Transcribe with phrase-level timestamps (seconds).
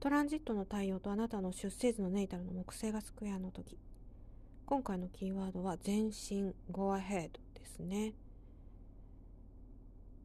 [0.00, 3.76] トランジットの太陽とあなたの出生図のネイタルの木星がスクエアの時。
[4.64, 8.14] 今回のキーワードは全身 Go ahead ですね。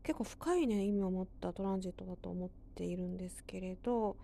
[0.04, 4.16] 結構深いね意味を持ったトランジットだと思っているんですけれど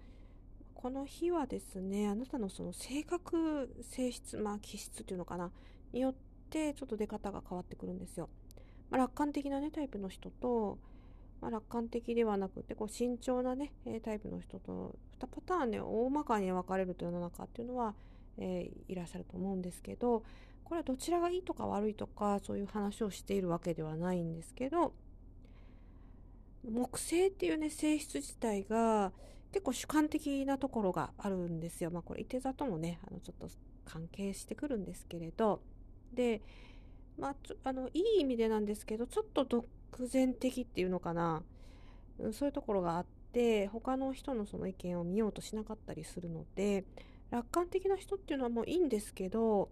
[0.76, 5.52] この日はですねあなたのその性格性質まあ気質っていうのかな？
[5.94, 6.16] によっ
[6.52, 8.30] てちょっと出方が変わってくるんですよ、
[8.92, 10.78] まあ、楽観的なねタイプの人と、
[11.42, 13.72] まあ、楽観的ではなくてこう慎重なね
[14.04, 17.94] タイプの人と2パターンね大まかに分かれると世の中っていうのは
[18.40, 20.24] えー、いらっしゃると思うんですけど
[20.64, 24.94] これはどちらがいいとか悪いとかそういう話をしているわけではないんですけど
[26.64, 29.12] 木星っていうね性質自体が
[29.52, 31.90] 結構主観的なところがあるんですよ。
[31.90, 33.48] まあこれ、いて座ともね、あのちょっと
[33.84, 35.60] 関係してくるんですけれど、
[36.14, 36.44] で、
[37.18, 39.66] まあ、あのいい意味でなんですけど、ちょっと独
[40.06, 41.42] 善的っていうのかな、
[42.32, 43.19] そういうところがあって、
[43.72, 46.86] 他の人のその意見を見ようとしなかったりするので、
[47.32, 49.70] 楽観的な人っていうのはもういいんですけど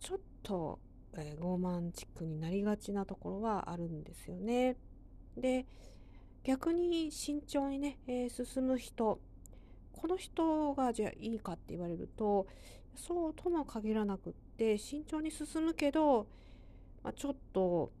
[0.00, 0.78] ちょっと、
[1.14, 4.76] えー、傲慢チックになりがちなところはあるんですよね。
[5.36, 5.66] で
[6.44, 9.20] 逆に慎重にね、えー、進む人
[9.92, 12.46] この人がじゃあいいかって言われると
[12.94, 16.26] そうとも限らなくって慎重に進むけど、
[17.02, 17.92] まあ、ちょっと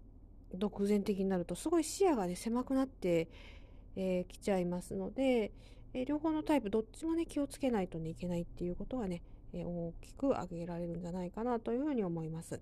[0.54, 3.28] 独善的になるとすごい視野がね狭くなって、
[3.98, 5.52] えー、ちゃいますので
[5.94, 12.60] え両方のタイプどっちもね気をつけないとねいけないっていうことがね、え大きく挙げられるんじゃないかなというふうに思います。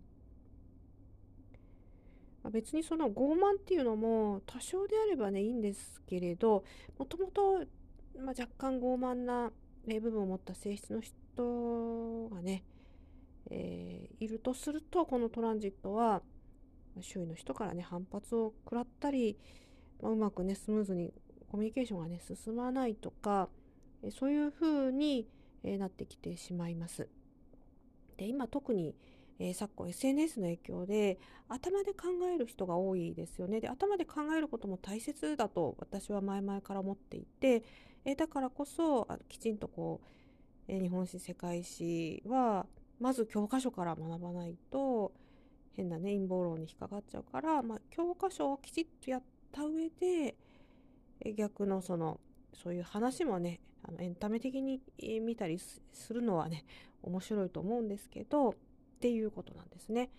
[2.43, 6.65] ま別にその傲慢っていうのも多少であればねいいんですけれど
[6.98, 7.65] もともと、
[8.19, 9.50] ま若干傲慢な、
[9.87, 12.65] 部分を持った性質の人がね、
[13.50, 16.23] えー、いるとするとこのトランジットは
[17.00, 19.39] 周囲の人からね反発を食らったり、
[20.03, 21.12] まあ、うまくねスムーズに
[21.56, 23.49] コミュニケーションがね進まないとか
[24.11, 25.27] そういうふうに
[25.65, 27.09] なってきてしまいます。
[28.19, 28.94] で今特に、
[29.39, 31.19] えー、昨今 SNS の影響で
[31.49, 33.62] 頭で考える人が多いですよね。
[33.62, 37.62] で頭で考えることも大切だと私は前々から思っていて、
[38.05, 40.06] えー、だからこそきちんとこう、
[40.69, 42.66] えー、日本史世界史は
[43.00, 45.11] まず教科書から学ばないと
[45.72, 50.37] 変なね陰謀論に引っかかっちゃうから、まあ、教科書をきちっとやった上で
[51.37, 52.21] 逆のその
[52.54, 54.81] そういう話もねあのエンタメ的に
[55.21, 55.82] 見たりす
[56.12, 56.65] るのはね
[57.03, 58.54] 面白いと思うんですけどっ
[59.00, 60.10] ていうことなんですね。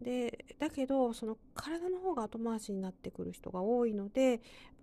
[0.00, 4.40] でだけどその体の方が後回しになってくる人が多いので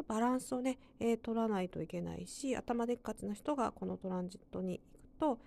[0.08, 5.40] バランスをね、えー、取らないといけないし頭でっかちな人がこのトランジットに行くと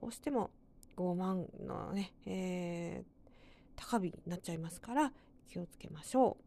[0.00, 0.50] どうしても
[0.96, 3.06] 傲慢のね、えー、
[3.76, 5.12] 高火になっちゃいますから
[5.48, 6.45] 気をつけましょう。